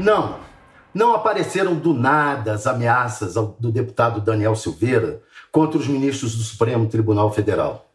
[0.00, 0.40] Não,
[0.94, 5.20] não apareceram do nada as ameaças do deputado Daniel Silveira
[5.52, 7.86] contra os ministros do Supremo Tribunal Federal.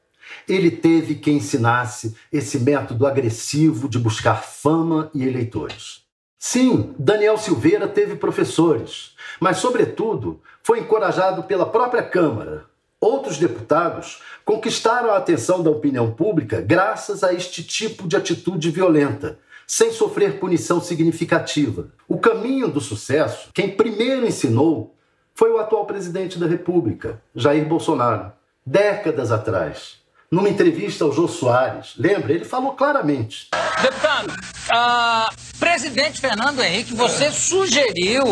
[0.48, 6.04] Ele teve que ensinasse esse método agressivo de buscar fama e eleitores.
[6.38, 12.66] Sim, Daniel Silveira teve professores, mas, sobretudo, foi encorajado pela própria Câmara.
[13.02, 19.40] Outros deputados conquistaram a atenção da opinião pública graças a este tipo de atitude violenta,
[19.68, 21.90] sem sofrer punição significativa.
[22.08, 24.96] O caminho do sucesso, quem primeiro ensinou,
[25.34, 28.32] foi o atual presidente da República, Jair Bolsonaro,
[28.66, 29.98] décadas atrás.
[30.32, 32.34] Numa entrevista ao Jô Soares, lembra?
[32.34, 33.50] Ele falou claramente.
[33.82, 38.24] Deputado, uh, presidente Fernando Henrique, você sugeriu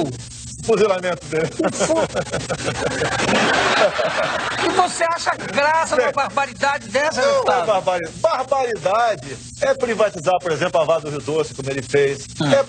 [0.63, 1.49] fuzilamento dele.
[4.75, 7.63] Você acha graça numa barbaridade dessa, Não deputado?
[7.63, 8.17] é barbaridade.
[8.19, 12.25] Barbaridade é privatizar, por exemplo, a Vado do Rio Doce, como ele fez.
[12.41, 12.55] Ah.
[12.55, 12.63] É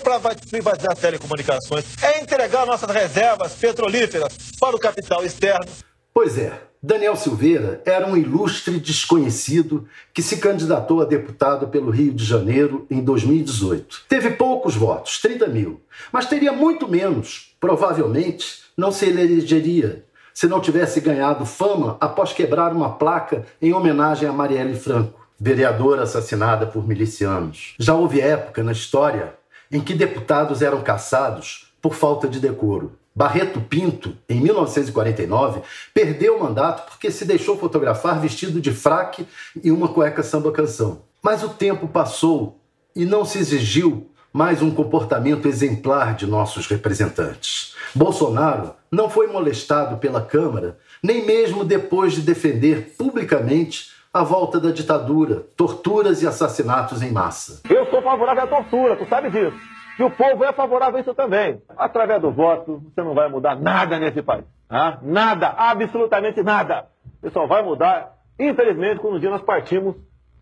[0.49, 1.85] privatizar telecomunicações.
[2.01, 5.65] É entregar nossas reservas petrolíferas para o capital externo.
[6.13, 12.13] Pois é, Daniel Silveira era um ilustre desconhecido que se candidatou a deputado pelo Rio
[12.13, 14.03] de Janeiro em 2018.
[14.07, 17.55] Teve poucos votos, 30 mil, mas teria muito menos.
[17.59, 20.05] Provavelmente não se elegeria
[20.35, 26.03] se não tivesse ganhado fama após quebrar uma placa em homenagem a Marielle Franco, vereadora
[26.03, 27.73] assassinada por milicianos.
[27.79, 29.33] Já houve época na história
[29.71, 32.91] em que deputados eram caçados por falta de decoro.
[33.15, 35.61] Barreto Pinto, em 1949,
[35.93, 39.25] perdeu o mandato porque se deixou fotografar vestido de fraque
[39.63, 41.03] e uma cueca samba canção.
[41.23, 42.59] Mas o tempo passou
[42.93, 47.73] e não se exigiu mais um comportamento exemplar de nossos representantes.
[47.95, 54.71] Bolsonaro não foi molestado pela Câmara, nem mesmo depois de defender publicamente a volta da
[54.71, 57.61] ditadura, torturas e assassinatos em massa.
[57.69, 59.55] Eu sou favorável à tortura, tu sabe disso.
[59.97, 61.61] E o povo é favorável a isso também.
[61.77, 64.43] Através do voto, você não vai mudar nada nesse país.
[64.69, 64.97] Ah?
[65.01, 66.87] Nada, absolutamente nada.
[67.21, 69.95] Você só vai mudar, infelizmente, quando um dia nós partimos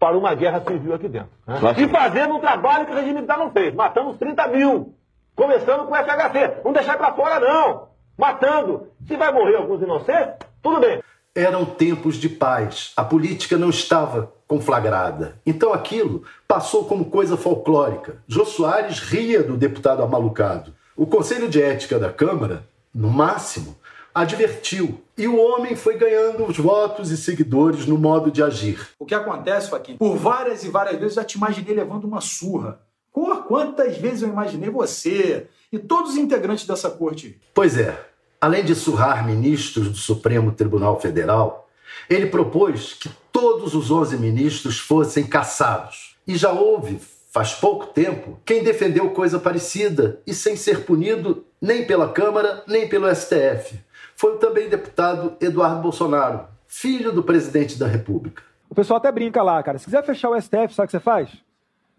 [0.04, 1.30] para uma guerra civil aqui dentro.
[1.48, 1.56] Né?
[1.78, 3.74] E fazendo um trabalho que o regime militar não fez.
[3.74, 4.94] Matamos 30 mil.
[5.34, 6.62] Começando com o FHC.
[6.66, 7.88] Não deixar para fora, não.
[8.18, 8.90] Matando.
[9.08, 11.02] Se vai morrer alguns inocentes, tudo bem.
[11.34, 12.92] Eram tempos de paz.
[12.98, 15.36] A política não estava conflagrada.
[15.46, 18.18] Então aquilo passou como coisa folclórica.
[18.28, 20.74] Jô Soares ria do deputado amalucado.
[20.98, 23.78] O Conselho de Ética da Câmara, no máximo,
[24.14, 25.02] advertiu.
[25.18, 28.90] E o homem foi ganhando os votos e seguidores no modo de agir.
[29.00, 29.98] O que acontece, Faquinha?
[29.98, 32.80] Por várias e várias vezes eu já te imaginei levando uma surra.
[33.12, 37.40] Cor, quantas vezes eu imaginei você e todos os integrantes dessa corte?
[37.54, 38.00] Pois é,
[38.42, 41.70] além de surrar ministros do Supremo Tribunal Federal,
[42.10, 46.16] ele propôs que todos os 11 ministros fossem cassados.
[46.26, 47.00] E já houve,
[47.32, 52.88] faz pouco tempo, quem defendeu coisa parecida e sem ser punido nem pela Câmara nem
[52.90, 53.80] pelo STF.
[54.16, 58.44] Foi também deputado Eduardo Bolsonaro, filho do presidente da República.
[58.70, 59.78] O pessoal até brinca lá, cara.
[59.78, 61.30] Se quiser fechar o STF, sabe o que você faz?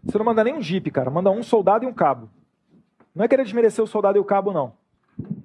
[0.05, 1.11] Você não manda nem um jipe, cara.
[1.11, 2.29] Manda um soldado e um cabo.
[3.15, 4.73] Não é querer desmerecer o soldado e o cabo, não.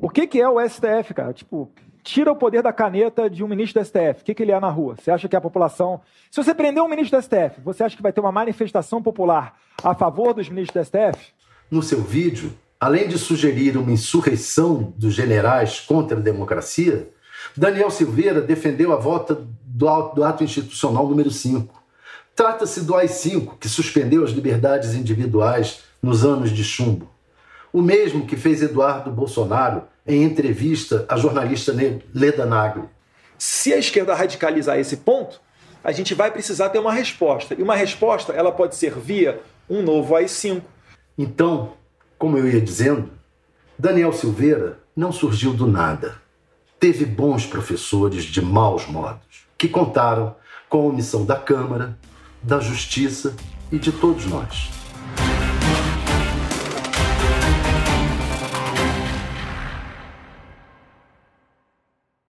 [0.01, 1.31] O que, que é o STF, cara?
[1.33, 1.71] Tipo,
[2.03, 4.21] tira o poder da caneta de um ministro do STF.
[4.21, 4.95] O que, que ele é na rua?
[4.95, 6.01] Você acha que a população.
[6.31, 9.55] Se você prender um ministro do STF, você acha que vai ter uma manifestação popular
[9.83, 11.33] a favor dos ministros do STF?
[11.69, 17.09] No seu vídeo, além de sugerir uma insurreição dos generais contra a democracia,
[17.55, 21.77] Daniel Silveira defendeu a volta do ato institucional número 5.
[22.35, 27.09] Trata-se do AI-5, que suspendeu as liberdades individuais nos anos de chumbo.
[27.71, 31.75] O mesmo que fez Eduardo Bolsonaro em entrevista à jornalista
[32.13, 32.83] Leda Nagli.
[33.37, 35.39] Se a esquerda radicalizar esse ponto,
[35.83, 37.55] a gente vai precisar ter uma resposta.
[37.57, 40.61] E uma resposta ela pode ser via um novo AI-5.
[41.17, 41.73] Então,
[42.19, 43.09] como eu ia dizendo,
[43.77, 46.15] Daniel Silveira não surgiu do nada.
[46.77, 50.35] Teve bons professores de maus modos, que contaram
[50.67, 51.97] com a omissão da Câmara,
[52.43, 53.35] da Justiça
[53.71, 54.78] e de todos nós.